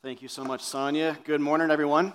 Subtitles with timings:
[0.00, 1.18] Thank you so much, Sonia.
[1.24, 2.12] Good morning, everyone.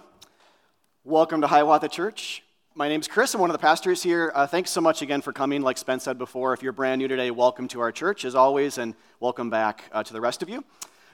[1.04, 2.42] Welcome to Hiawatha Church.
[2.76, 3.34] My name is Chris.
[3.34, 4.32] I'm one of the pastors here.
[4.34, 5.62] Uh, thanks so much again for coming.
[5.62, 8.78] Like Spence said before, if you're brand new today, welcome to our church as always,
[8.78, 10.64] and welcome back uh, to the rest of you.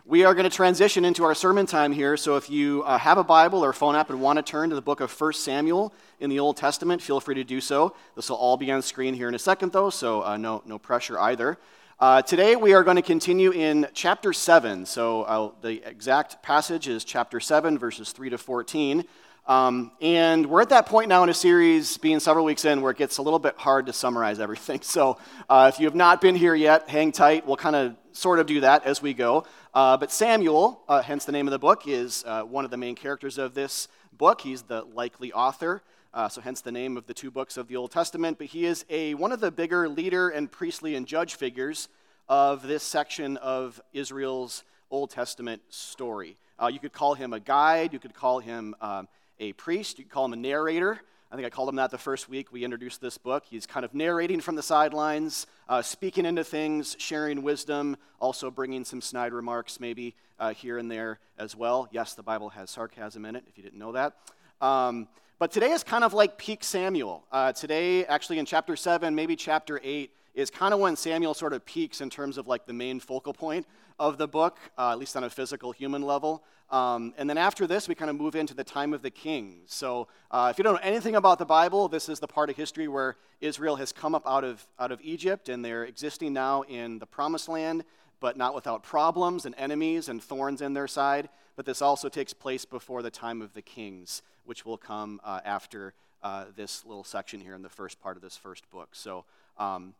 [0.05, 2.15] We are going to transition into our sermon time here.
[2.15, 4.75] So if you uh, have a Bible or phone app and want to turn to
[4.75, 7.95] the book of 1 Samuel in the Old Testament, feel free to do so.
[8.15, 10.77] This will all be on screen here in a second, though, so uh, no, no
[10.77, 11.57] pressure either.
[12.01, 14.85] Uh, today we are going to continue in chapter 7.
[14.85, 19.03] So uh, the exact passage is chapter 7, verses 3 to 14.
[19.45, 22.91] Um, and we're at that point now in a series, being several weeks in, where
[22.91, 24.79] it gets a little bit hard to summarize everything.
[24.83, 25.17] So
[25.49, 27.45] uh, if you have not been here yet, hang tight.
[27.45, 29.45] We'll kind of sort of do that as we go.
[29.73, 32.77] Uh, but Samuel, uh, hence the name of the book, is uh, one of the
[32.77, 34.39] main characters of this book.
[34.39, 35.83] He's the likely author.
[36.13, 38.37] Uh, so hence the name of the two books of the Old Testament.
[38.37, 41.87] But he is a, one of the bigger leader and priestly and judge figures
[42.27, 46.37] of this section of Israel's Old Testament story.
[46.61, 49.07] Uh, you could call him a guide, you could call him um,
[49.39, 50.99] a priest, you could call him a narrator.
[51.31, 53.43] I think I called him that the first week we introduced this book.
[53.47, 58.83] He's kind of narrating from the sidelines, uh, speaking into things, sharing wisdom, also bringing
[58.83, 61.87] some snide remarks maybe uh, here and there as well.
[61.91, 64.15] Yes, the Bible has sarcasm in it, if you didn't know that.
[64.59, 65.07] Um,
[65.39, 67.23] but today is kind of like peak Samuel.
[67.31, 71.53] Uh, today, actually, in chapter 7, maybe chapter 8, is kind of when Samuel sort
[71.53, 73.65] of peaks in terms of like the main focal point
[73.97, 76.43] of the book, uh, at least on a physical human level.
[76.69, 79.73] Um, and then after this, we kind of move into the time of the kings.
[79.73, 82.57] So uh, if you don't know anything about the Bible, this is the part of
[82.57, 86.63] history where Israel has come up out of, out of Egypt and they're existing now
[86.63, 87.85] in the promised land,
[88.19, 91.29] but not without problems and enemies and thorns in their side.
[91.55, 95.39] But this also takes place before the time of the kings which will come uh,
[95.45, 98.89] after uh, this little section here in the first part of this first book.
[98.93, 99.25] So,
[99.59, 99.93] um,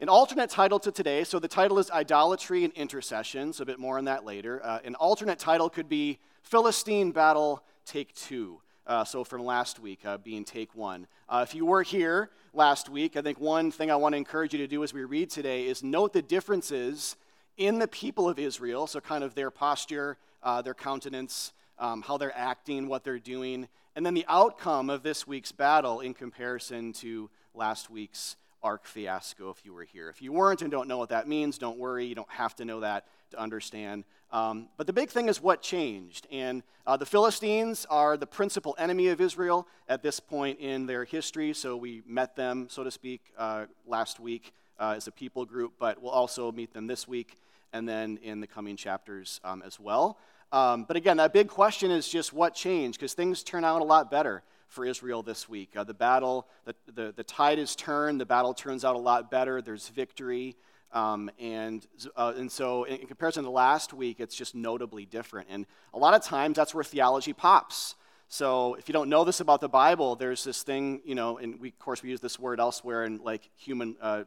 [0.00, 3.78] an alternate title to today, so the title is Idolatry and Intercession, so a bit
[3.78, 4.60] more on that later.
[4.62, 8.60] Uh, an alternate title could be Philistine Battle Take Two.
[8.86, 11.06] Uh, so from last week uh, being take one.
[11.26, 14.52] Uh, if you were here last week, I think one thing I want to encourage
[14.52, 17.16] you to do as we read today is note the differences
[17.56, 22.16] in the people of Israel, so kind of their posture, uh, their countenance, um, how
[22.16, 26.92] they're acting, what they're doing, and then the outcome of this week's battle in comparison
[26.94, 30.08] to last week's ark fiasco if you were here.
[30.10, 32.04] If you weren't and don't know what that means, don't worry.
[32.04, 34.04] You don't have to know that to understand.
[34.32, 36.26] Um, but the big thing is what changed.
[36.32, 41.04] And uh, the Philistines are the principal enemy of Israel at this point in their
[41.04, 41.52] history.
[41.52, 45.74] So we met them, so to speak, uh, last week uh, as a people group,
[45.78, 47.38] but we'll also meet them this week
[47.72, 50.18] and then in the coming chapters um, as well.
[50.52, 53.84] Um, but again, that big question is just what changed, because things turn out a
[53.84, 55.70] lot better for Israel this week.
[55.76, 59.30] Uh, the battle, the, the, the, tide is turned, the battle turns out a lot
[59.30, 60.56] better, there's victory.
[60.92, 61.86] Um, and,
[62.16, 65.48] uh, and so, in, in comparison to last week, it's just notably different.
[65.50, 67.96] And a lot of times, that's where theology pops.
[68.28, 71.60] So, if you don't know this about the Bible, there's this thing, you know, and
[71.60, 74.24] we, of course, we use this word elsewhere in like human, uh,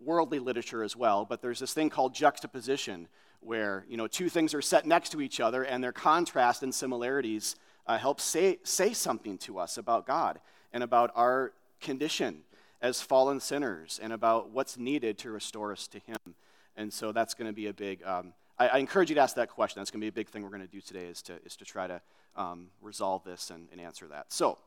[0.00, 3.08] worldly literature as well, but there's this thing called juxtaposition,
[3.40, 6.74] where you know two things are set next to each other and their contrast and
[6.74, 10.40] similarities uh, help say, say something to us about god
[10.72, 12.42] and about our condition
[12.80, 16.34] as fallen sinners and about what's needed to restore us to him.
[16.76, 19.36] And so that's going to be a big um, I, I, encourage you to ask
[19.36, 19.80] that question.
[19.80, 21.56] That's going to be a big thing we're going to do today is to, is
[21.56, 22.00] to try to
[22.36, 24.32] um, resolve this and, and answer that.
[24.32, 24.58] So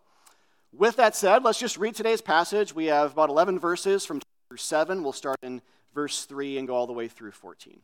[0.74, 2.74] with that said let's just read today's passage.
[2.74, 4.22] We have about 11 verses from
[4.52, 5.62] chapter 7 we'll start in
[5.96, 7.80] verse 3 and go all the way through 14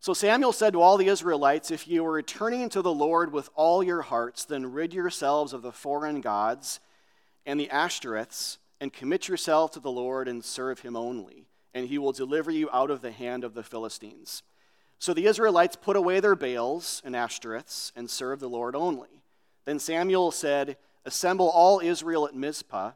[0.00, 3.50] so Samuel said to all the Israelites, If you are returning to the Lord with
[3.56, 6.80] all your hearts, then rid yourselves of the foreign gods
[7.44, 11.98] and the Ashtoreths, and commit yourself to the Lord and serve him only, and he
[11.98, 14.44] will deliver you out of the hand of the Philistines.
[15.00, 19.22] So the Israelites put away their Baals and Ashtoreths and served the Lord only.
[19.64, 22.92] Then Samuel said, Assemble all Israel at Mizpah,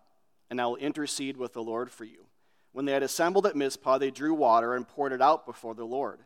[0.51, 2.27] and I will intercede with the Lord for you.
[2.73, 5.85] When they had assembled at Mizpah, they drew water and poured it out before the
[5.85, 6.21] Lord.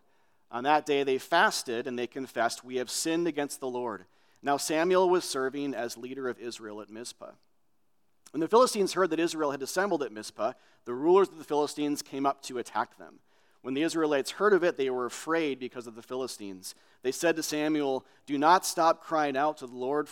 [0.50, 4.04] On that day they fasted and they confessed, We have sinned against the Lord.
[4.42, 7.32] Now Samuel was serving as leader of Israel at Mizpah.
[8.30, 10.52] When the Philistines heard that Israel had assembled at Mizpah,
[10.84, 13.20] the rulers of the Philistines came up to attack them.
[13.62, 16.74] When the Israelites heard of it, they were afraid because of the Philistines.
[17.02, 20.08] They said to Samuel, Do not stop crying out to the Lord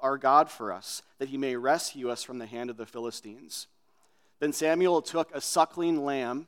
[0.00, 3.66] our God for us, that he may rescue us from the hand of the Philistines.
[4.38, 6.46] Then Samuel took a suckling lamb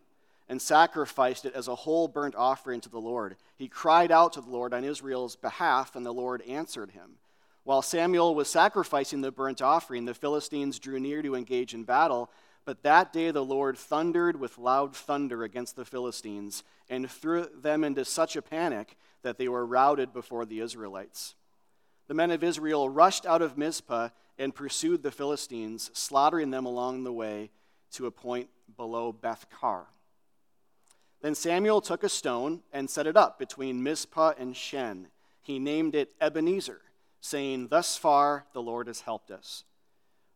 [0.49, 3.37] and sacrificed it as a whole burnt offering to the Lord.
[3.57, 7.19] He cried out to the Lord on Israel's behalf, and the Lord answered him.
[7.65, 12.31] While Samuel was sacrificing the burnt offering, the Philistines drew near to engage in battle,
[12.65, 17.85] But that day the Lord thundered with loud thunder against the Philistines and threw them
[17.85, 21.35] into such a panic that they were routed before the Israelites.
[22.09, 24.09] The men of Israel rushed out of Mizpah
[24.39, 27.51] and pursued the Philistines, slaughtering them along the way
[27.93, 29.87] to a point below Beth Kar.
[31.21, 35.09] Then Samuel took a stone and set it up between Mizpah and Shen.
[35.41, 36.81] He named it Ebenezer,
[37.21, 39.65] saying, Thus far the Lord has helped us.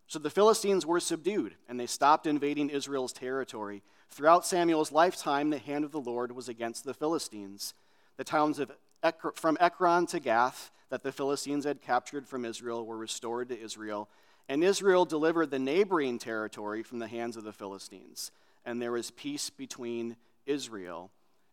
[0.06, 3.82] So the Philistines were subdued, and they stopped invading Israel's territory.
[4.10, 7.72] Throughout Samuel's lifetime, the hand of the Lord was against the Philistines.
[8.18, 8.72] The towns of
[9.34, 14.10] from Ekron to Gath that the Philistines had captured from Israel were restored to Israel,
[14.46, 18.30] and Israel delivered the neighboring territory from the hands of the Philistines.
[18.66, 21.10] And there was peace between Israel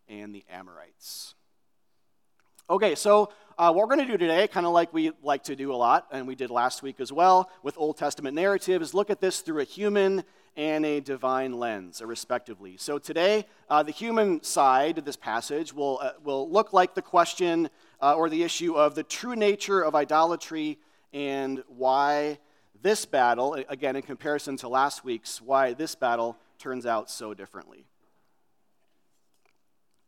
[0.10, 1.36] and the Amorites.
[2.70, 5.56] Okay, so uh, what we're going to do today, kind of like we like to
[5.56, 8.94] do a lot, and we did last week as well with Old Testament narrative, is
[8.94, 10.26] look at this through a human
[10.60, 12.76] and a divine lens, respectively.
[12.76, 17.02] So today, uh, the human side of this passage will, uh, will look like the
[17.02, 17.70] question
[18.02, 20.78] uh, or the issue of the true nature of idolatry
[21.14, 22.40] and why
[22.82, 27.86] this battle, again, in comparison to last week's, why this battle turns out so differently.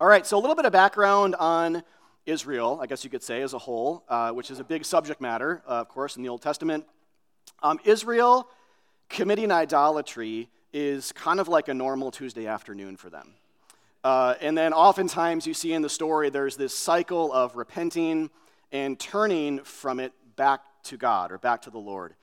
[0.02, 1.82] All right, so a little bit of background on
[2.26, 5.22] Israel, I guess you could say, as a whole, uh, which is a big subject
[5.22, 6.86] matter, uh, of course, in the Old Testament.
[7.64, 8.50] Um, Israel
[9.12, 13.34] committing idolatry is kind of like a normal Tuesday afternoon for them.
[14.04, 18.30] Uh, and then oftentimes you see in the story there's this cycle of repenting
[18.72, 22.16] and turning from it back to God or back to the Lord.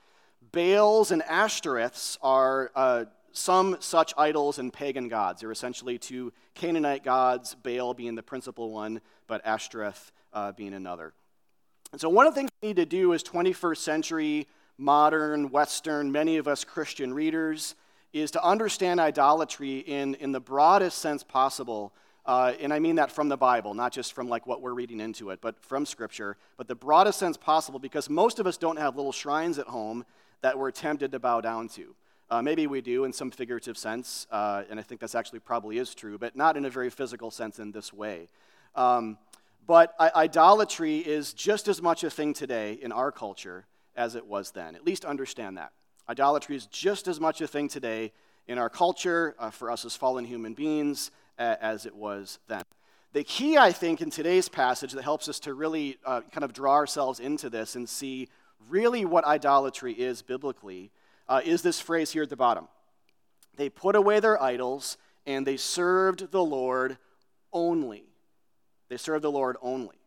[0.51, 5.41] Baals and Ashtoreths are uh, some such idols and pagan gods.
[5.41, 11.13] They're essentially two Canaanite gods, Baal being the principal one, but Ashtoreth uh, being another.
[11.91, 14.47] And so, one of the things we need to do as 21st century,
[14.79, 17.75] modern, Western, many of us Christian readers,
[18.13, 21.93] is to understand idolatry in, in the broadest sense possible.
[22.25, 24.99] Uh, and I mean that from the Bible, not just from like what we're reading
[24.99, 28.77] into it, but from Scripture, but the broadest sense possible because most of us don't
[28.77, 30.05] have little shrines at home
[30.41, 31.95] that we're tempted to bow down to.
[32.31, 35.79] Uh, maybe we do in some figurative sense, uh, and I think that's actually probably
[35.79, 38.29] is true, but not in a very physical sense in this way.
[38.75, 39.17] Um,
[39.65, 43.65] but I- idolatry is just as much a thing today in our culture
[43.99, 44.75] as it was then.
[44.75, 45.73] At least understand that.
[46.07, 48.13] Idolatry is just as much a thing today
[48.47, 52.63] in our culture, uh, for us as fallen human beings, as it was then.
[53.13, 56.53] The key, I think, in today's passage that helps us to really uh, kind of
[56.53, 58.29] draw ourselves into this and see
[58.69, 60.91] really what idolatry is biblically
[61.27, 62.67] uh, is this phrase here at the bottom.
[63.55, 66.97] They put away their idols and they served the Lord
[67.51, 68.03] only.
[68.89, 69.97] They served the Lord only.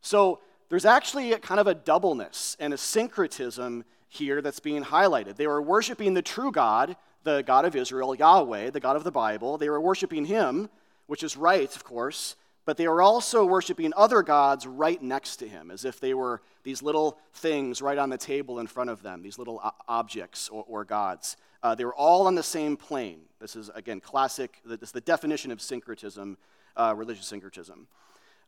[0.00, 0.40] So
[0.70, 5.36] there's actually a kind of a doubleness and a syncretism here that's being highlighted.
[5.36, 9.10] They were worshiping the true God, the God of Israel, Yahweh, the God of the
[9.10, 9.58] Bible.
[9.58, 10.70] They were worshiping Him,
[11.06, 15.48] which is right, of course, but they were also worshiping other gods right next to
[15.48, 19.02] him, as if they were these little things right on the table in front of
[19.02, 21.36] them, these little objects or, or gods.
[21.64, 23.22] Uh, they were all on the same plane.
[23.40, 26.36] This is, again, classic, this is the definition of syncretism,
[26.76, 27.88] uh, religious syncretism.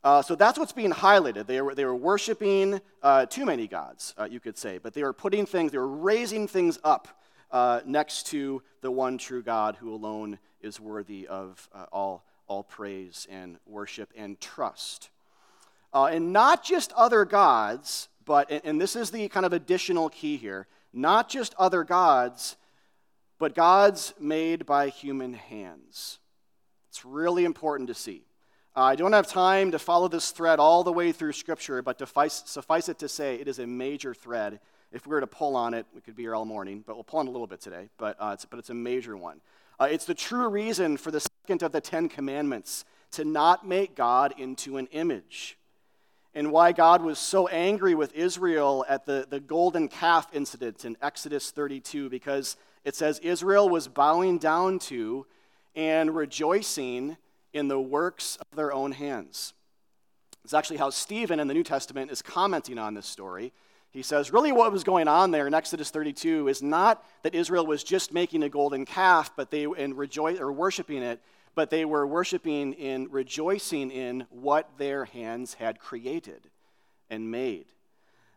[0.04, 1.46] Uh, so that's what's being highlighted.
[1.46, 5.02] They were, they were worshiping uh, too many gods, uh, you could say, but they
[5.02, 7.08] were putting things, they were raising things up
[7.50, 13.26] uh, next to the one true God who alone is worthy of all all praise
[13.30, 15.08] and worship and trust.
[15.94, 20.36] Uh, and not just other gods, but, and this is the kind of additional key
[20.36, 22.56] here, not just other gods,
[23.38, 26.18] but gods made by human hands.
[26.90, 28.22] It's really important to see.
[28.74, 31.98] Uh, I don't have time to follow this thread all the way through Scripture, but
[31.98, 34.60] to suffice it to say, it is a major thread.
[34.92, 37.04] If we were to pull on it, we could be here all morning, but we'll
[37.04, 37.90] pull on a little bit today.
[37.98, 39.42] But, uh, it's, but it's a major one.
[39.78, 43.94] Uh, it's the true reason for the second of the Ten Commandments to not make
[43.94, 45.58] God into an image.
[46.34, 50.96] And why God was so angry with Israel at the, the golden calf incident in
[51.02, 55.26] Exodus 32, because it says Israel was bowing down to
[55.76, 57.18] and rejoicing
[57.52, 59.54] in the works of their own hands.
[60.44, 63.52] It's actually how Stephen in the New Testament is commenting on this story.
[63.90, 67.66] He says, really, what was going on there in Exodus 32 is not that Israel
[67.66, 71.20] was just making a golden calf, but they and rejoice or worshiping it,
[71.54, 76.48] but they were worshiping in rejoicing in what their hands had created
[77.10, 77.66] and made.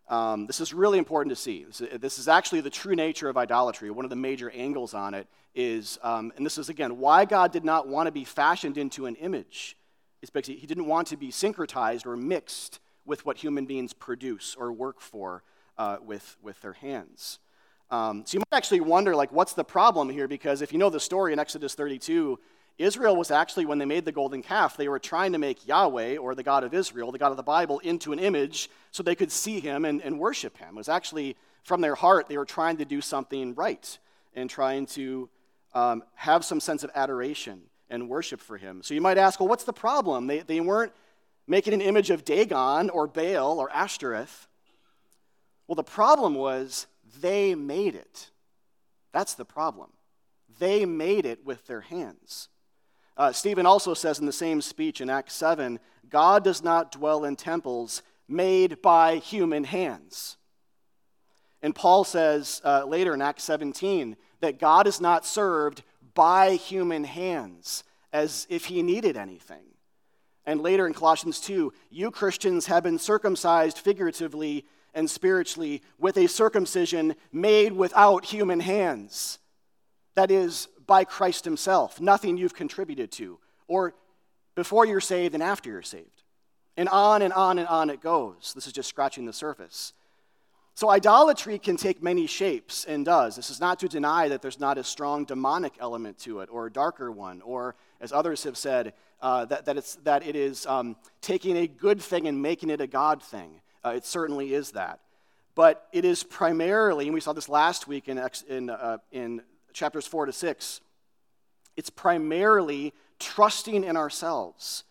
[0.07, 1.63] Um, this is really important to see.
[1.63, 3.89] This, this, is actually the true nature of idolatry.
[3.89, 7.51] One of the major angles on it is, um, and this is again why God
[7.51, 9.75] did not want to be fashioned into an image.
[10.21, 14.71] Because he didn't want to be syncretized or mixed with what human beings produce or
[14.71, 15.43] work for
[15.77, 17.39] uh, with, with their hands.
[17.91, 20.27] Um, so you might actually wonder, like, what's the problem here?
[20.27, 22.39] Because if you know the story in Exodus 32,
[22.77, 26.17] Israel was actually, when they made the golden calf, they were trying to make Yahweh,
[26.17, 29.15] or the God of Israel, the God of the Bible, into an image so they
[29.15, 30.70] could see him and, and worship him.
[30.70, 33.98] It was actually from their heart, they were trying to do something right
[34.36, 35.29] and trying to
[35.74, 38.84] um, have some sense of adoration and worship for him.
[38.84, 40.27] So you might ask, well, what's the problem?
[40.27, 40.94] They, they weren't
[41.48, 44.48] making an image of Dagon or Baal or Ashtoreth.
[45.67, 46.86] Well, the problem was
[47.22, 48.29] they made it.
[49.12, 49.89] That's the problem.
[50.60, 52.50] They made it with their hands.
[53.17, 55.79] Uh, Stephen also says in the same speech in Acts 7
[56.10, 60.38] God does not dwell in temples made by human hands.
[61.62, 67.03] And Paul says uh, later in Acts 17 that God is not served by human
[67.03, 69.63] hands as if he needed anything.
[70.45, 76.27] And later in Colossians 2, you Christians have been circumcised figuratively and spiritually with a
[76.27, 79.39] circumcision made without human hands.
[80.13, 83.96] That is, by Christ Himself, nothing you've contributed to, or
[84.56, 86.24] before you're saved and after you're saved.
[86.77, 88.54] And on and on and on it goes.
[88.54, 89.94] This is just scratching the surface.
[90.77, 93.38] So, idolatry can take many shapes and does.
[93.38, 96.65] This is not to deny that there's not a strong demonic element to it or
[96.65, 100.65] a darker one, or as others have said, uh, that, that, it's, that it is
[100.65, 103.62] um, taking a good thing and making it a God thing.
[103.86, 105.00] Uh, it certainly is that.
[105.56, 109.42] But it is primarily, and we saw this last week in, in, uh, in
[109.75, 110.82] chapters 4 to 6,
[111.75, 114.86] it's primarily trusting in ourselves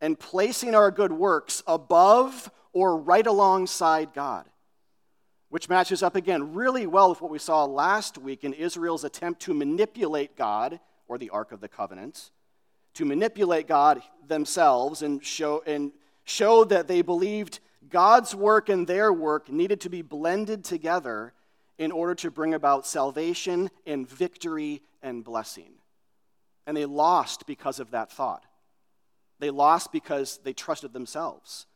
[0.00, 4.46] and placing our good works above or right alongside God,
[5.50, 9.42] which matches up again really well with what we saw last week in Israel's attempt
[9.42, 12.30] to manipulate God, or the Ark of the Covenant,
[12.94, 15.92] to manipulate God themselves and show, and
[16.24, 21.34] show that they believed God's work and their work needed to be blended together
[21.78, 25.72] in order to bring about salvation and victory and blessing.
[26.66, 28.44] And they lost because of that thought.
[29.40, 31.66] They lost because they trusted themselves.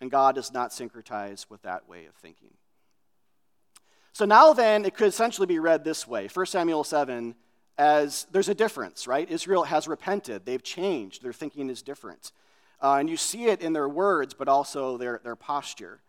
[0.00, 2.50] And God does not syncretize with that way of thinking.
[4.12, 7.34] So now then, it could essentially be read this way 1 Samuel 7
[7.78, 9.30] as there's a difference, right?
[9.30, 12.32] Israel has repented, they've changed, their thinking is different.
[12.80, 16.00] Uh, and you see it in their words, but also their, their posture.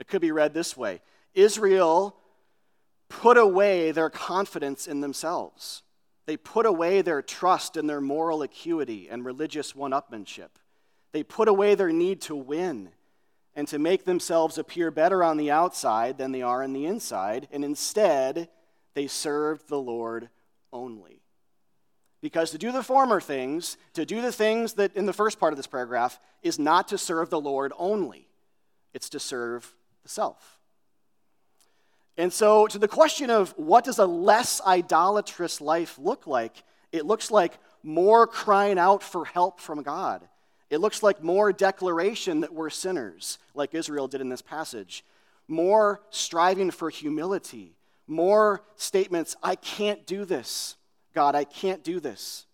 [0.00, 1.00] It could be read this way
[1.34, 2.16] Israel
[3.08, 5.82] put away their confidence in themselves.
[6.26, 10.50] They put away their trust in their moral acuity and religious one upmanship.
[11.12, 12.90] They put away their need to win
[13.54, 17.46] and to make themselves appear better on the outside than they are on the inside,
[17.52, 18.48] and instead,
[18.94, 20.28] they served the Lord
[20.72, 21.22] only.
[22.20, 25.52] Because to do the former things, to do the things that in the first part
[25.52, 28.28] of this paragraph, is not to serve the Lord only,
[28.92, 30.58] it's to serve the self.
[32.16, 37.06] And so, to the question of what does a less idolatrous life look like, it
[37.06, 40.26] looks like more crying out for help from God.
[40.70, 45.04] It looks like more declaration that we're sinners, like Israel did in this passage.
[45.48, 47.76] More striving for humility.
[48.06, 50.76] More statements, I can't do this.
[51.14, 52.46] God, I can't do this.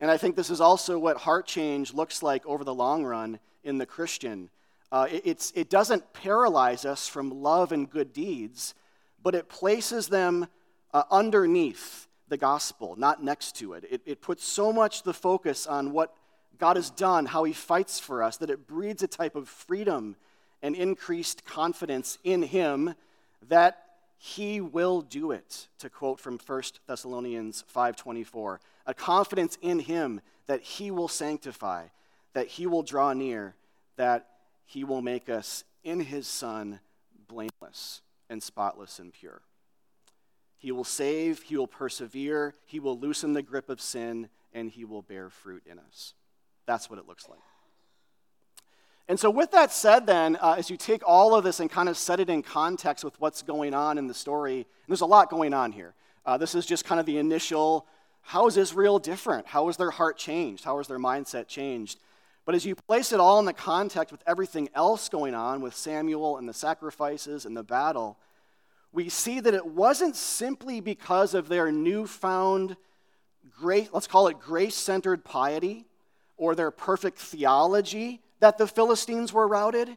[0.00, 3.38] And I think this is also what heart change looks like over the long run
[3.62, 4.50] in the Christian.
[4.92, 8.74] Uh, it, it doesn't paralyze us from love and good deeds,
[9.22, 10.46] but it places them
[10.92, 13.84] uh, underneath the gospel, not next to it.
[13.90, 14.02] it.
[14.04, 16.14] It puts so much the focus on what
[16.58, 20.14] God has done, how he fights for us, that it breeds a type of freedom
[20.62, 22.94] and increased confidence in him
[23.48, 23.78] that
[24.18, 30.60] he will do it to quote from 1 thessalonians 5.24 a confidence in him that
[30.60, 31.86] he will sanctify
[32.32, 33.56] that he will draw near
[33.96, 34.28] that
[34.72, 36.80] he will make us in his son
[37.28, 38.00] blameless
[38.30, 39.42] and spotless and pure
[40.58, 44.84] he will save he will persevere he will loosen the grip of sin and he
[44.84, 46.14] will bear fruit in us
[46.66, 47.40] that's what it looks like
[49.08, 51.88] and so, with that said, then, uh, as you take all of this and kind
[51.88, 55.28] of set it in context with what's going on in the story, there's a lot
[55.28, 55.94] going on here.
[56.24, 57.84] Uh, this is just kind of the initial
[58.22, 59.46] how is Israel different?
[59.46, 60.64] How is their heart changed?
[60.64, 61.98] How is their mindset changed?
[62.44, 65.74] But as you place it all in the context with everything else going on with
[65.74, 68.18] Samuel and the sacrifices and the battle,
[68.92, 72.76] we see that it wasn't simply because of their newfound
[73.58, 75.86] grace, let's call it grace centered piety
[76.36, 79.96] or their perfect theology that the Philistines were routed,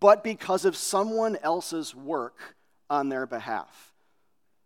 [0.00, 2.56] but because of someone else's work
[2.90, 3.94] on their behalf.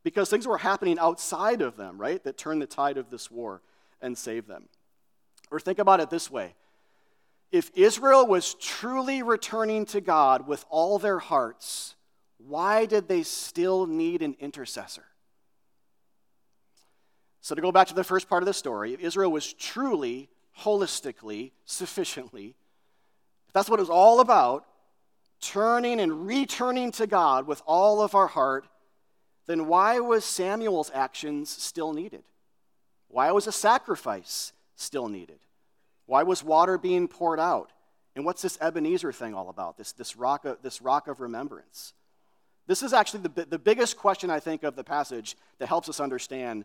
[0.02, 3.62] Because things were happening outside of them, right, that turned the tide of this war
[4.00, 4.68] and saved them.
[5.50, 6.54] Or think about it this way
[7.52, 11.94] if Israel was truly returning to God with all their hearts,
[12.38, 15.04] why did they still need an intercessor?
[17.42, 20.30] So, to go back to the first part of the story, if Israel was truly,
[20.60, 22.54] holistically, sufficiently,
[23.48, 24.64] if that's what it was all about,
[25.40, 28.66] turning and returning to God with all of our heart,
[29.46, 32.22] then why was Samuel's actions still needed?
[33.08, 35.40] Why was a sacrifice still needed?
[36.06, 37.70] Why was water being poured out?
[38.14, 41.94] And what's this Ebenezer thing all about, this, this, rock, of, this rock of remembrance?
[42.66, 46.00] This is actually the, the biggest question, I think, of the passage that helps us
[46.00, 46.64] understand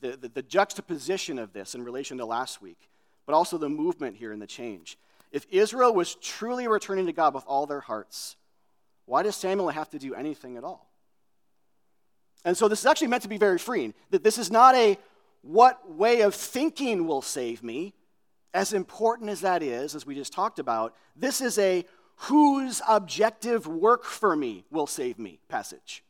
[0.00, 2.88] the, the, the juxtaposition of this in relation to last week,
[3.26, 4.98] but also the movement here and the change.
[5.32, 8.36] If Israel was truly returning to God with all their hearts,
[9.06, 10.88] why does Samuel have to do anything at all?
[12.44, 13.94] And so this is actually meant to be very freeing.
[14.10, 14.98] That this is not a
[15.42, 17.94] what way of thinking will save me,
[18.54, 20.94] as important as that is, as we just talked about.
[21.16, 21.84] This is a
[22.16, 26.04] whose objective work for me will save me passage.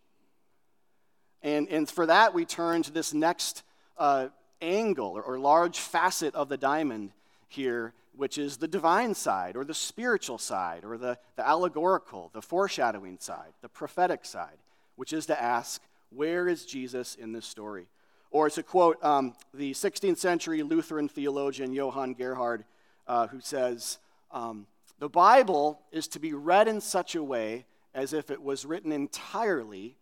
[1.42, 3.62] And, and for that, we turn to this next
[3.98, 4.28] uh,
[4.60, 7.12] angle or, or large facet of the diamond
[7.48, 12.42] here, which is the divine side or the spiritual side or the, the allegorical, the
[12.42, 14.58] foreshadowing side, the prophetic side,
[14.96, 17.86] which is to ask, where is Jesus in this story?
[18.32, 22.64] Or to quote um, the 16th century Lutheran theologian Johann Gerhard,
[23.06, 23.98] uh, who says,
[24.30, 24.66] um,
[24.98, 28.90] The Bible is to be read in such a way as if it was written
[28.90, 29.96] entirely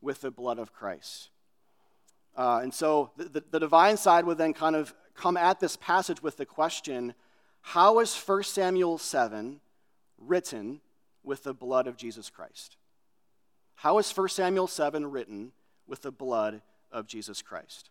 [0.00, 1.28] with the blood of Christ.
[2.34, 5.76] Uh, and so the, the, the divine side would then kind of come at this
[5.76, 7.14] passage with the question
[7.60, 9.60] how is 1 Samuel 7
[10.18, 10.80] written
[11.24, 12.76] with the blood of Jesus Christ?
[13.74, 15.50] How is 1 Samuel 7 written
[15.84, 16.62] with the blood
[16.92, 17.90] of Jesus Christ?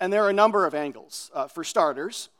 [0.00, 1.30] And there are a number of angles.
[1.34, 2.30] Uh, for starters,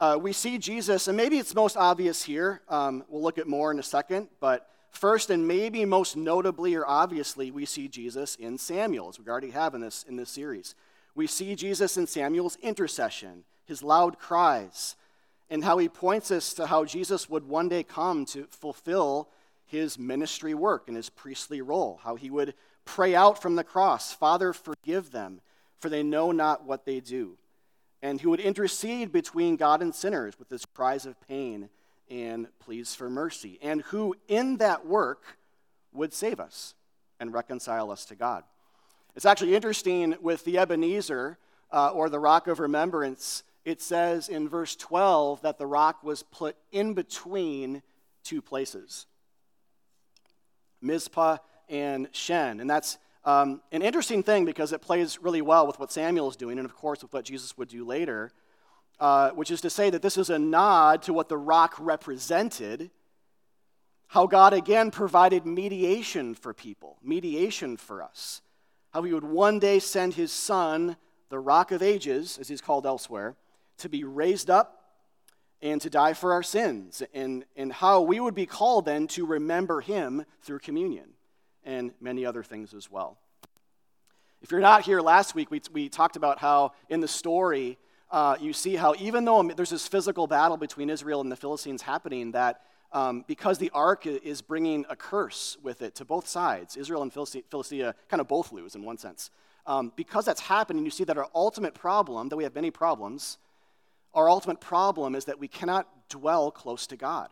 [0.00, 2.62] uh, we see Jesus, and maybe it's most obvious here.
[2.68, 6.86] Um, we'll look at more in a second, but first and maybe most notably or
[6.86, 10.74] obviously, we see Jesus in Samuel, as we already have in this, in this series.
[11.14, 14.96] We see Jesus in Samuel's intercession, his loud cries,
[15.50, 19.28] and how he points us to how Jesus would one day come to fulfill
[19.66, 22.54] his ministry work and his priestly role, how he would
[22.94, 25.40] pray out from the cross, Father, forgive them,
[25.78, 27.38] for they know not what they do.
[28.02, 31.68] And who would intercede between God and sinners with his cries of pain
[32.10, 35.38] and pleas for mercy, and who in that work
[35.92, 36.74] would save us
[37.20, 38.42] and reconcile us to God.
[39.14, 41.38] It's actually interesting with the Ebenezer,
[41.70, 46.24] uh, or the rock of remembrance, it says in verse 12 that the rock was
[46.24, 47.82] put in between
[48.24, 49.06] two places
[50.82, 51.36] Mizpah
[51.70, 52.60] and Shen.
[52.60, 56.36] And that's um, an interesting thing because it plays really well with what Samuel is
[56.36, 58.32] doing, and of course with what Jesus would do later,
[58.98, 62.90] uh, which is to say that this is a nod to what the rock represented.
[64.08, 68.42] How God again provided mediation for people, mediation for us.
[68.92, 70.96] How he would one day send his son,
[71.28, 73.36] the rock of ages, as he's called elsewhere,
[73.78, 74.78] to be raised up
[75.62, 79.26] and to die for our sins, and, and how we would be called then to
[79.26, 81.10] remember him through communion
[81.64, 83.18] and many other things as well.
[84.42, 87.78] If you're not here last week, we, we talked about how in the story,
[88.10, 91.82] uh, you see how even though there's this physical battle between Israel and the Philistines
[91.82, 96.76] happening, that um, because the ark is bringing a curse with it to both sides,
[96.76, 99.30] Israel and Philistia kind of both lose in one sense.
[99.66, 103.38] Um, because that's happening, you see that our ultimate problem, though we have many problems,
[104.14, 107.28] our ultimate problem is that we cannot dwell close to God.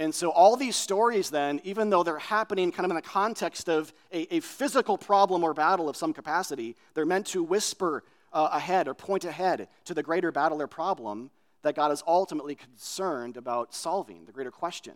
[0.00, 3.68] And so, all these stories, then, even though they're happening kind of in the context
[3.68, 8.48] of a, a physical problem or battle of some capacity, they're meant to whisper uh,
[8.50, 13.36] ahead or point ahead to the greater battle or problem that God is ultimately concerned
[13.36, 14.94] about solving, the greater question.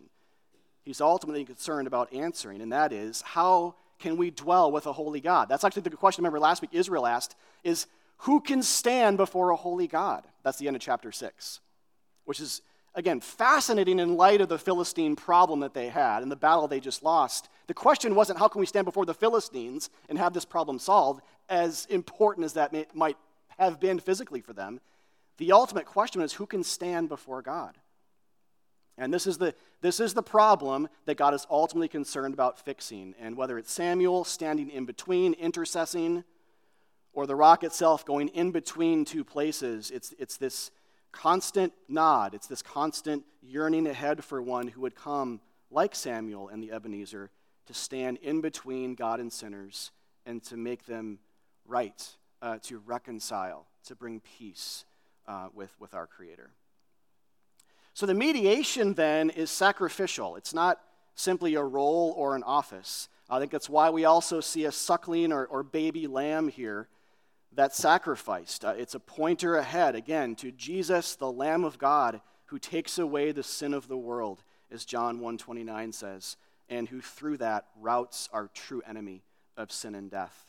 [0.85, 5.21] He's ultimately concerned about answering, and that is how can we dwell with a holy
[5.21, 5.51] God?
[5.51, 7.88] That's actually the question, remember, last week Israel asked is
[8.21, 10.25] who can stand before a holy God?
[10.43, 11.61] That's the end of chapter 6,
[12.25, 12.62] which is,
[12.94, 16.80] again, fascinating in light of the Philistine problem that they had and the battle they
[16.80, 17.48] just lost.
[17.66, 21.22] The question wasn't how can we stand before the Philistines and have this problem solved,
[21.48, 23.16] as important as that may, might
[23.59, 24.80] have been physically for them.
[25.38, 27.76] The ultimate question is who can stand before God?
[28.96, 33.14] And this is, the, this is the problem that God is ultimately concerned about fixing.
[33.20, 36.22] And whether it's Samuel standing in between, intercessing,
[37.12, 39.90] or the rock itself going in between two places.
[39.90, 40.70] It's, it's this
[41.14, 46.62] constant nod, it's this constant yearning ahead for one who would come, like Samuel and
[46.62, 47.31] the Ebenezer,
[47.66, 49.90] to stand in between God and sinners
[50.27, 51.18] and to make them
[51.66, 52.07] right,
[52.42, 54.85] uh, to reconcile, to bring peace
[55.27, 56.50] uh, with, with our Creator.
[57.94, 60.37] So the mediation then is sacrificial.
[60.37, 60.81] It's not
[61.14, 63.09] simply a role or an office.
[63.31, 66.88] I think that's why we also see a suckling or, or baby lamb here
[67.55, 68.64] that's sacrificed.
[68.64, 73.33] Uh, it's a pointer ahead, again, to Jesus, the Lamb of God, who takes away
[73.33, 76.37] the sin of the world, as John 129 says,
[76.69, 79.23] and who through that routs our true enemy
[79.57, 80.47] of sin and death.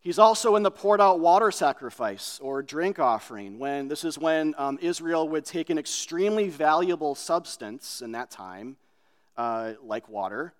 [0.00, 3.58] He's also in the poured out water sacrifice or drink offering.
[3.58, 8.76] When this is when um, Israel would take an extremely valuable substance in that time,
[9.36, 10.54] uh, like water,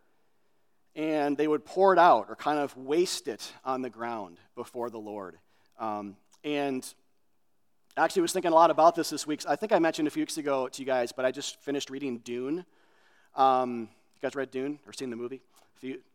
[0.96, 4.88] and they would pour it out or kind of waste it on the ground before
[4.88, 5.36] the Lord.
[5.78, 6.82] Um, and
[7.98, 9.42] actually, I was thinking a lot about this this week.
[9.46, 11.90] I think I mentioned a few weeks ago to you guys, but I just finished
[11.90, 12.64] reading Dune.
[13.34, 15.42] Um, you guys read Dune or seen the movie?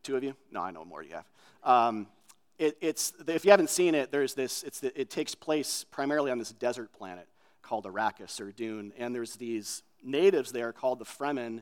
[0.01, 0.35] Two of you?
[0.51, 1.25] No, I know more you have.
[1.63, 2.07] Um,
[2.57, 6.31] it, it's, if you haven't seen it, there's this, it's the, it takes place primarily
[6.31, 7.27] on this desert planet
[7.61, 11.61] called Arrakis or Dune, and there's these natives there called the Fremen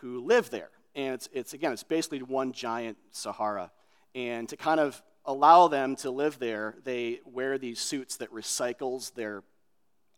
[0.00, 0.70] who live there.
[0.94, 3.70] And it's, it's again, it's basically one giant Sahara.
[4.14, 9.14] And to kind of allow them to live there, they wear these suits that recycles
[9.14, 9.42] their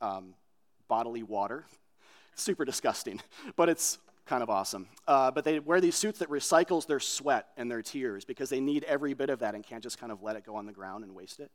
[0.01, 0.35] um,
[0.89, 1.67] bodily water.
[2.35, 3.21] Super disgusting,
[3.57, 4.89] but it's kind of awesome.
[5.07, 8.61] Uh, but they wear these suits that recycles their sweat and their tears because they
[8.61, 10.73] need every bit of that and can't just kind of let it go on the
[10.73, 11.51] ground and waste it.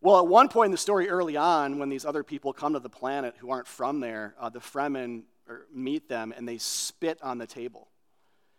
[0.00, 2.80] Well, at one point in the story early on, when these other people come to
[2.80, 7.18] the planet who aren't from there, uh, the Fremen er, meet them and they spit
[7.22, 7.88] on the table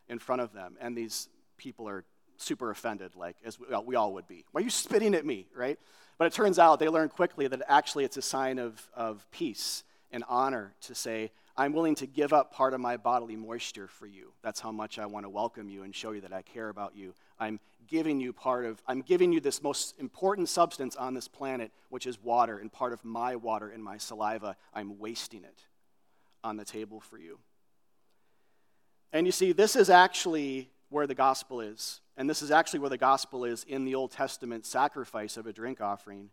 [0.10, 0.78] in front of them.
[0.80, 2.04] And these people are
[2.38, 4.46] super offended, like, as we, well, we all would be.
[4.52, 5.80] Why are you spitting at me, right?
[6.17, 9.84] But it turns out they learn quickly that actually it's a sign of, of peace
[10.12, 14.06] and honor to say, I'm willing to give up part of my bodily moisture for
[14.06, 14.32] you.
[14.43, 16.96] That's how much I want to welcome you and show you that I care about
[16.96, 17.13] you.
[17.39, 21.72] I'm giving you part of, I'm giving you this most important substance on this planet,
[21.89, 25.65] which is water, and part of my water and my saliva, I'm wasting it
[26.43, 27.39] on the table for you.
[29.13, 32.02] And you see, this is actually where the gospel is.
[32.15, 35.54] And this is actually where the gospel is in the Old Testament sacrifice of a
[35.54, 36.30] drink offering.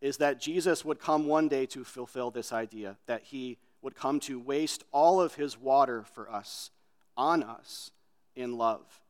[0.00, 4.18] Is that Jesus would come one day to fulfill this idea, that he would come
[4.20, 6.70] to waste all of his water for us,
[7.16, 7.90] on us,
[8.34, 9.00] in love.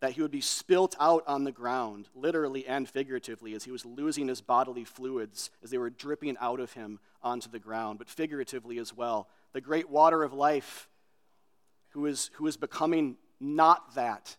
[0.00, 3.84] That he would be spilt out on the ground, literally and figuratively, as he was
[3.84, 8.08] losing his bodily fluids, as they were dripping out of him onto the ground, but
[8.08, 9.28] figuratively as well.
[9.52, 10.88] The great water of life,
[11.96, 14.36] who is, who is becoming not that.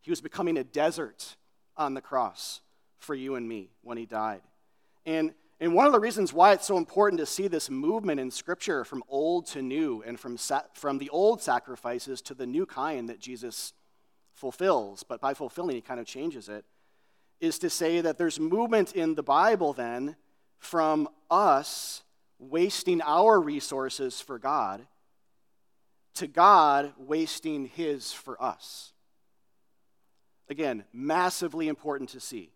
[0.00, 1.36] He was becoming a desert
[1.76, 2.60] on the cross
[2.98, 4.42] for you and me when he died.
[5.06, 8.30] And and one of the reasons why it's so important to see this movement in
[8.30, 12.66] Scripture from old to new and from, sa- from the old sacrifices to the new
[12.66, 13.72] kind that Jesus
[14.34, 16.66] fulfills, but by fulfilling, he kind of changes it,
[17.40, 20.16] is to say that there's movement in the Bible then
[20.58, 22.02] from us
[22.38, 24.86] wasting our resources for God
[26.16, 28.92] to God wasting his for us.
[30.48, 32.50] Again, massively important to see.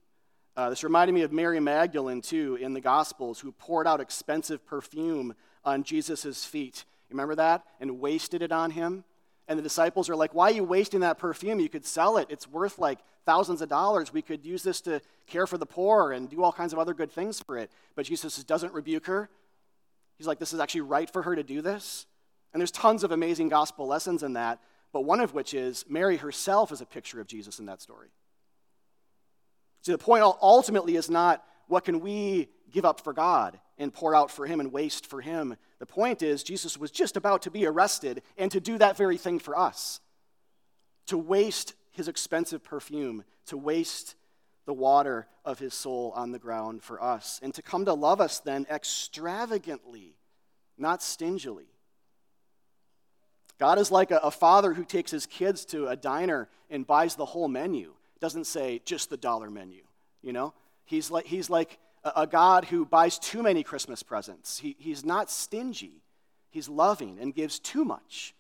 [0.57, 4.65] Uh, this reminded me of Mary Magdalene, too, in the Gospels, who poured out expensive
[4.67, 6.85] perfume on Jesus' feet.
[7.09, 7.65] Remember that?
[7.81, 9.05] And wasted it on him.
[9.49, 11.61] And the disciples are like, Why are you wasting that perfume?
[11.61, 12.29] You could sell it.
[12.31, 14.13] It's worth like thousands of dollars.
[14.13, 16.95] We could use this to care for the poor and do all kinds of other
[16.95, 17.71] good things for it.
[17.97, 19.29] But Jesus doesn't rebuke her.
[20.19, 22.07] He's like, This is actually right for her to do this.
[22.53, 24.61] And there's tons of amazing gospel lessons in that.
[24.93, 28.09] But one of which is Mary herself is a picture of Jesus in that story.
[29.83, 34.15] See, the point ultimately is not what can we give up for God and pour
[34.15, 35.57] out for Him and waste for Him.
[35.79, 39.17] The point is, Jesus was just about to be arrested and to do that very
[39.17, 40.01] thing for us
[41.07, 44.15] to waste His expensive perfume, to waste
[44.67, 48.21] the water of His soul on the ground for us, and to come to love
[48.21, 50.15] us then extravagantly,
[50.77, 51.67] not stingily.
[53.61, 57.15] God is like a, a father who takes his kids to a diner and buys
[57.15, 59.83] the whole menu doesn't say just the dollar menu,
[60.23, 60.53] you know?
[60.85, 64.59] He's like, he's like a, a God who buys too many Christmas presents.
[64.59, 66.03] He, he's not stingy,
[66.51, 68.35] he's loving and gives too much.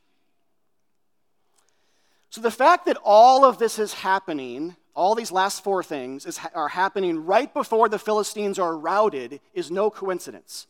[2.31, 6.39] So the fact that all of this is happening, all these last four things is,
[6.55, 10.67] are happening right before the Philistines are routed is no coincidence.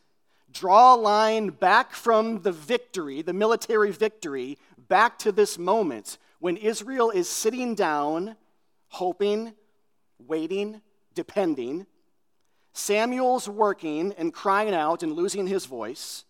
[0.52, 4.58] Draw a line back from the victory, the military victory,
[4.88, 8.36] back to this moment when Israel is sitting down
[8.88, 9.52] hoping,
[10.18, 10.80] waiting,
[11.14, 11.86] depending.
[12.72, 16.24] Samuel's working and crying out and losing his voice.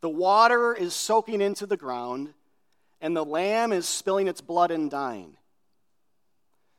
[0.00, 2.34] The water is soaking into the ground,
[3.00, 5.36] and the lamb is spilling its blood and dying.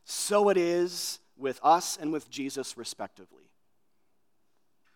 [0.06, 3.50] So it is with us and with Jesus, respectively.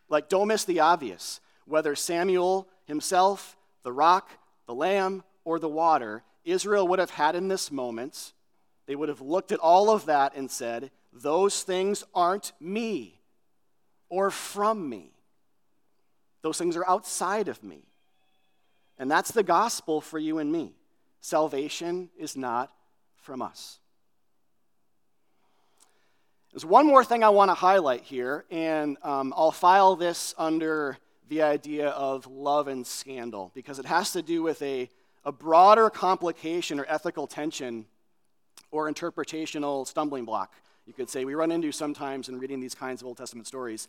[0.08, 1.40] Like, don't miss the obvious.
[1.72, 4.30] Whether Samuel himself, the rock,
[4.68, 8.34] the lamb, or the water, Israel would have had in this moment,
[8.88, 13.22] they would have looked at all of that and said, Those things aren't me
[14.10, 15.14] or from me.
[16.42, 17.86] Those things are outside of me.
[19.00, 20.74] And that's the gospel for you and me.
[21.22, 22.70] Salvation is not
[23.16, 23.80] from us.
[26.52, 30.98] There's one more thing I want to highlight here, and um, I'll file this under
[31.32, 34.90] the idea of love and scandal because it has to do with a,
[35.24, 37.86] a broader complication or ethical tension
[38.70, 40.54] or interpretational stumbling block,
[40.86, 43.88] you could say, we run into sometimes in reading these kinds of Old Testament stories.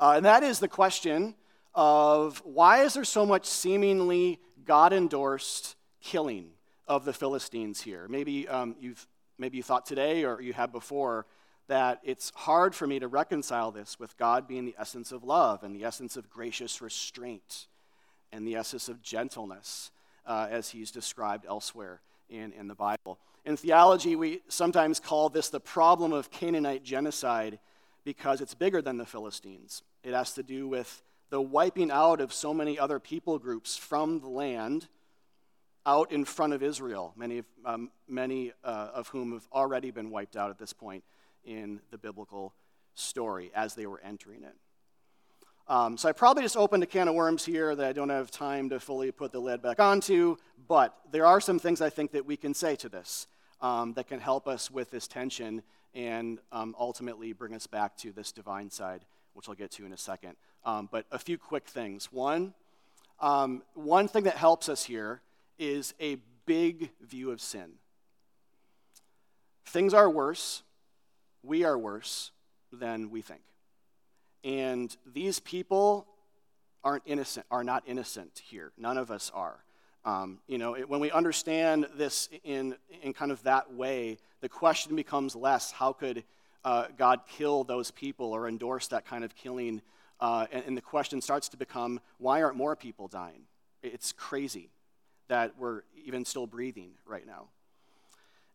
[0.00, 1.36] Uh, and that is the question
[1.76, 6.50] of why is there so much seemingly God endorsed killing
[6.88, 8.08] of the Philistines here?
[8.08, 9.06] Maybe, um, you've,
[9.38, 11.26] maybe you thought today or you have before
[11.70, 15.62] that it's hard for me to reconcile this with God being the essence of love
[15.62, 17.68] and the essence of gracious restraint
[18.32, 19.92] and the essence of gentleness
[20.26, 23.20] uh, as he's described elsewhere in, in the Bible.
[23.44, 27.60] In theology, we sometimes call this the problem of Canaanite genocide
[28.02, 29.84] because it's bigger than the Philistines.
[30.02, 34.18] It has to do with the wiping out of so many other people groups from
[34.18, 34.88] the land
[35.86, 40.10] out in front of Israel, many of, um, many, uh, of whom have already been
[40.10, 41.04] wiped out at this point
[41.50, 42.54] in the biblical
[42.94, 44.54] story as they were entering it.
[45.66, 48.30] Um, so I probably just opened a can of worms here that I don't have
[48.30, 50.36] time to fully put the lid back onto,
[50.68, 53.26] but there are some things I think that we can say to this
[53.60, 55.62] um, that can help us with this tension
[55.94, 59.92] and um, ultimately bring us back to this divine side, which I'll get to in
[59.92, 60.36] a second.
[60.64, 62.12] Um, but a few quick things.
[62.12, 62.54] One,
[63.20, 65.20] um, one thing that helps us here
[65.58, 67.72] is a big view of sin.
[69.66, 70.62] Things are worse
[71.42, 72.30] we are worse
[72.72, 73.42] than we think.
[74.44, 76.06] And these people
[76.82, 78.72] aren't innocent, are not innocent here.
[78.78, 79.64] None of us are.
[80.04, 84.48] Um, you know, it, when we understand this in, in kind of that way, the
[84.48, 86.24] question becomes less how could
[86.64, 89.82] uh, God kill those people or endorse that kind of killing?
[90.18, 93.42] Uh, and, and the question starts to become why aren't more people dying?
[93.82, 94.70] It's crazy
[95.28, 97.48] that we're even still breathing right now.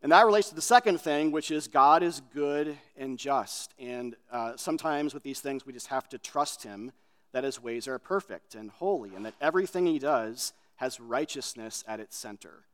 [0.05, 3.73] And that relates to the second thing, which is God is good and just.
[3.79, 6.91] And uh, sometimes with these things, we just have to trust Him
[7.31, 11.99] that His ways are perfect and holy, and that everything He does has righteousness at
[11.99, 12.65] its center.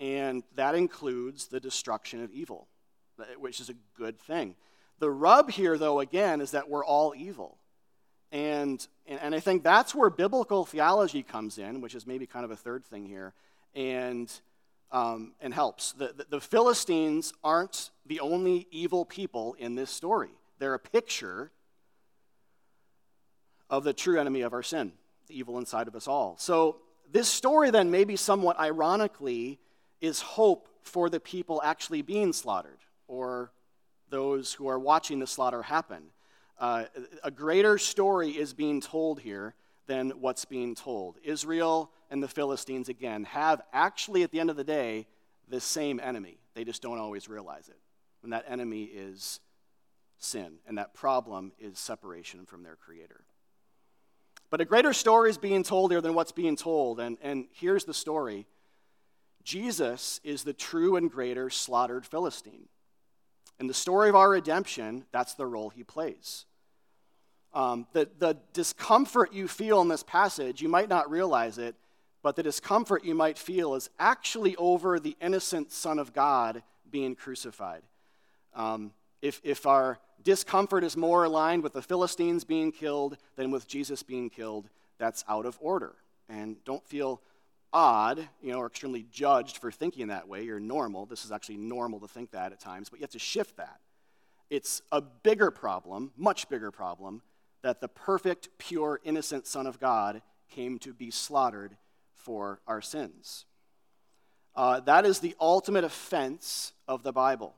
[0.00, 2.66] And that includes the destruction of evil,
[3.38, 4.54] which is a good thing.
[5.00, 7.58] The rub here, though, again, is that we're all evil.
[8.32, 12.50] And, and I think that's where biblical theology comes in, which is maybe kind of
[12.50, 13.34] a third thing here.
[13.74, 14.32] And
[14.90, 15.92] um, and helps.
[15.92, 21.50] The, the, the Philistines aren't the only evil people in this story, they're a picture
[23.70, 24.92] of the true enemy of our sin,
[25.26, 26.36] the evil inside of us all.
[26.38, 26.76] So,
[27.10, 29.58] this story then, maybe somewhat ironically,
[30.00, 33.50] is hope for the people actually being slaughtered or
[34.10, 36.02] those who are watching the slaughter happen.
[36.58, 36.84] Uh,
[37.22, 39.54] a greater story is being told here
[39.86, 41.16] than what's being told.
[41.22, 45.06] Israel and the Philistines, again, have actually, at the end of the day,
[45.48, 46.38] the same enemy.
[46.54, 47.78] They just don't always realize it.
[48.22, 49.40] And that enemy is
[50.18, 53.20] sin, and that problem is separation from their Creator.
[54.50, 57.00] But a greater story is being told here than what's being told.
[57.00, 58.46] And, and here's the story
[59.44, 62.68] Jesus is the true and greater slaughtered Philistine.
[63.60, 66.46] In the story of our redemption, that's the role he plays.
[67.54, 71.74] Um, the, the discomfort you feel in this passage, you might not realize it,
[72.22, 77.14] but the discomfort you might feel is actually over the innocent Son of God being
[77.14, 77.82] crucified.
[78.54, 83.68] Um, if, if our discomfort is more aligned with the Philistines being killed than with
[83.68, 85.94] Jesus being killed, that's out of order.
[86.28, 87.20] And don't feel
[87.72, 90.44] odd, you know, or extremely judged for thinking that way.
[90.44, 91.06] You're normal.
[91.06, 93.80] This is actually normal to think that at times, but you have to shift that.
[94.50, 97.22] It's a bigger problem, much bigger problem,
[97.62, 101.76] that the perfect, pure, innocent Son of God came to be slaughtered
[102.18, 103.46] for our sins.
[104.54, 107.54] Uh, that is the ultimate offense of the Bible,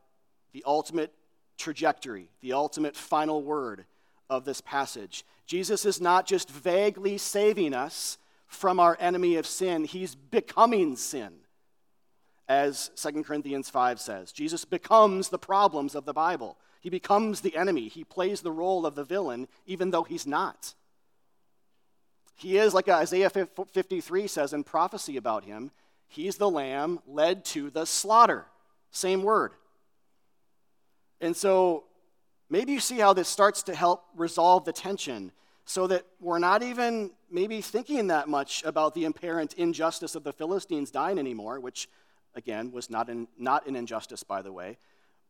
[0.53, 1.12] the ultimate
[1.57, 3.85] trajectory, the ultimate final word
[4.29, 5.25] of this passage.
[5.46, 11.33] Jesus is not just vaguely saving us from our enemy of sin, he's becoming sin.
[12.49, 16.59] As 2 Corinthians 5 says, Jesus becomes the problems of the Bible.
[16.81, 17.88] He becomes the enemy.
[17.88, 20.75] He plays the role of the villain, even though he's not.
[22.40, 25.70] He is, like Isaiah 53 says in prophecy about him,
[26.09, 28.46] he's the lamb led to the slaughter.
[28.90, 29.53] Same word.
[31.20, 31.85] And so
[32.48, 35.33] maybe you see how this starts to help resolve the tension
[35.66, 40.33] so that we're not even maybe thinking that much about the apparent injustice of the
[40.33, 41.90] Philistines dying anymore, which
[42.35, 44.79] again, was not, in, not an injustice, by the way,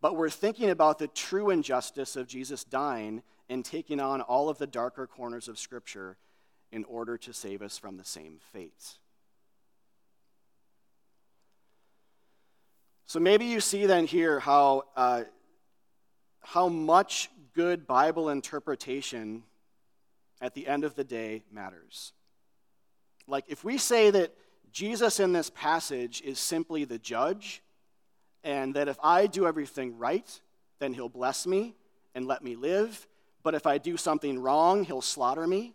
[0.01, 4.59] but we're thinking about the true injustice of Jesus dying and taking on all of
[4.59, 6.17] the darker corners of Scripture
[6.73, 8.99] in order to save us from the same fate.
[13.07, 15.25] So maybe you see then here how, uh,
[16.43, 19.43] how much good Bible interpretation
[20.41, 22.13] at the end of the day matters.
[23.27, 24.33] Like, if we say that
[24.73, 27.63] Jesus in this passage is simply the judge,
[28.45, 30.41] and that if I do everything right,
[30.79, 31.75] then he'll bless me
[32.15, 33.07] and let me live,
[33.43, 35.75] but if I do something wrong, he'll slaughter me.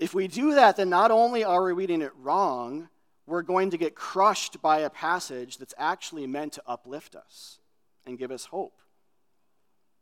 [0.00, 2.88] If we do that, then not only are we reading it wrong,
[3.26, 7.60] we're going to get crushed by a passage that's actually meant to uplift us
[8.06, 8.80] and give us hope.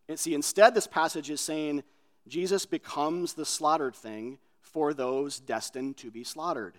[0.09, 1.83] And see, instead, this passage is saying
[2.29, 6.79] Jesus becomes the slaughtered thing for those destined to be slaughtered.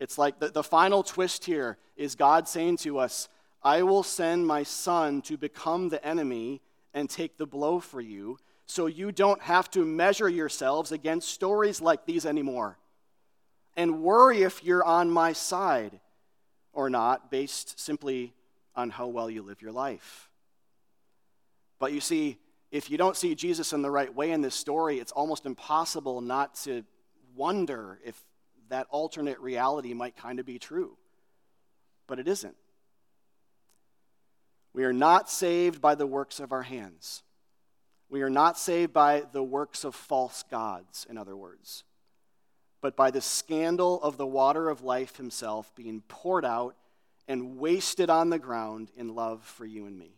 [0.00, 3.28] It's like the, the final twist here is God saying to us,
[3.62, 6.62] I will send my son to become the enemy
[6.94, 11.80] and take the blow for you, so you don't have to measure yourselves against stories
[11.80, 12.78] like these anymore
[13.76, 16.00] and worry if you're on my side
[16.72, 18.34] or not, based simply
[18.74, 20.28] on how well you live your life.
[21.78, 22.38] But you see,
[22.70, 26.20] if you don't see Jesus in the right way in this story, it's almost impossible
[26.20, 26.84] not to
[27.36, 28.20] wonder if
[28.68, 30.96] that alternate reality might kind of be true.
[32.06, 32.56] But it isn't.
[34.72, 37.22] We are not saved by the works of our hands.
[38.08, 41.84] We are not saved by the works of false gods, in other words
[42.84, 46.76] but by the scandal of the water of life himself being poured out
[47.26, 50.10] and wasted on the ground in love for you and me.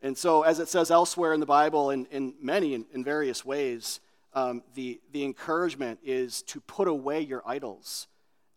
[0.00, 3.44] And so, as it says elsewhere in the Bible, in, in many, in, in various
[3.44, 4.00] ways,
[4.32, 8.06] um, the, the encouragement is to put away your idols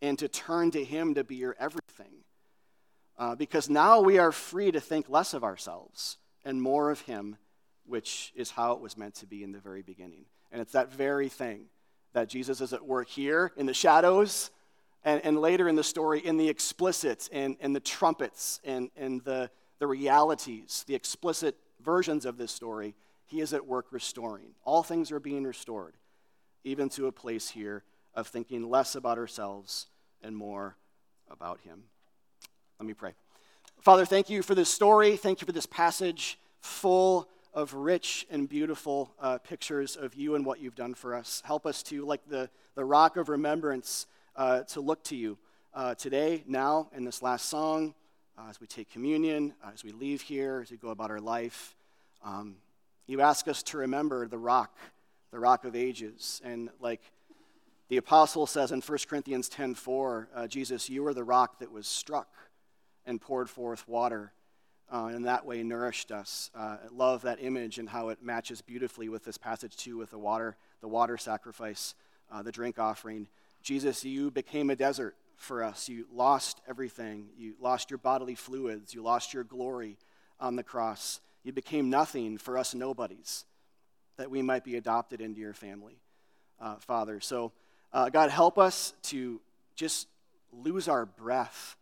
[0.01, 2.23] and to turn to Him to be your everything.
[3.17, 6.15] Uh, because now we are free to think less of ourselves
[6.47, 7.35] and more of Him,
[7.85, 10.25] which is how it was meant to be in the very beginning.
[10.51, 11.65] And it's that very thing
[12.13, 14.49] that Jesus is at work here in the shadows
[15.03, 19.21] and, and later in the story in the explicit and, and the trumpets and, and
[19.25, 22.95] the, the realities, the explicit versions of this story.
[23.25, 24.55] He is at work restoring.
[24.63, 25.95] All things are being restored,
[26.63, 27.83] even to a place here
[28.15, 29.87] of thinking less about ourselves
[30.23, 30.77] and more
[31.29, 31.83] about Him.
[32.79, 33.15] Let me pray.
[33.79, 35.15] Father, thank you for this story.
[35.15, 40.45] Thank you for this passage full of rich and beautiful uh, pictures of you and
[40.45, 41.41] what you've done for us.
[41.45, 45.37] Help us to, like the, the rock of remembrance, uh, to look to you
[45.73, 47.93] uh, today, now, in this last song,
[48.37, 51.21] uh, as we take communion, uh, as we leave here, as we go about our
[51.21, 51.75] life.
[52.25, 52.55] Um,
[53.05, 54.75] you ask us to remember the rock,
[55.31, 56.41] the rock of ages.
[56.43, 57.01] And like
[57.89, 61.87] the apostle says in 1 Corinthians 10.4, uh, Jesus, you are the rock that was
[61.87, 62.27] struck
[63.07, 64.31] and poured forth water
[64.91, 66.49] uh, and that way nourished us.
[66.55, 70.11] Uh, I love that image and how it matches beautifully with this passage too, with
[70.11, 71.93] the water, the water sacrifice,
[72.31, 73.27] uh, the drink offering.
[73.61, 75.89] Jesus, you became a desert for us.
[75.89, 77.27] You lost everything.
[77.37, 78.93] You lost your bodily fluids.
[78.93, 79.97] You lost your glory
[80.39, 81.19] on the cross.
[81.43, 83.45] You became nothing for us nobodies,
[84.17, 85.99] that we might be adopted into your family,
[86.61, 87.19] uh, Father.
[87.19, 87.51] So,
[87.93, 89.39] uh, God, help us to
[89.75, 90.07] just
[90.51, 91.76] lose our breath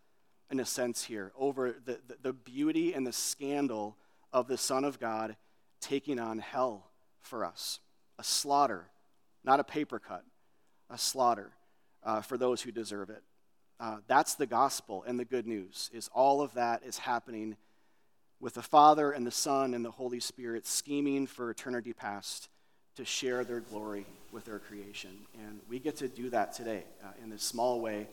[0.51, 3.95] in a sense, here over the, the, the beauty and the scandal
[4.31, 5.35] of the Son of God
[5.81, 6.87] taking on hell
[7.21, 7.79] for us.
[8.19, 8.85] A slaughter,
[9.43, 10.23] not a paper cut,
[10.89, 11.51] a slaughter
[12.03, 13.23] uh, for those who deserve it.
[13.79, 17.57] Uh, that's the gospel and the good news is all of that is happening
[18.39, 22.47] with the father and the son and the holy spirit scheming for eternity past
[22.95, 25.11] to share their glory with their creation.
[25.45, 28.07] And we get to do that today uh, in this small way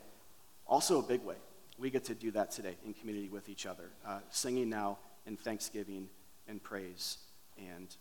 [0.66, 1.36] also a big way
[1.78, 5.36] we get to do that today in community with each other, uh, singing now in
[5.36, 6.08] thanksgiving
[6.48, 7.18] and praise
[7.58, 7.96] and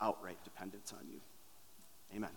[0.00, 1.20] outright dependence on you.
[2.14, 2.30] Amen.